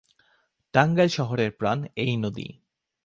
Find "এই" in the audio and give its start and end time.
1.95-2.13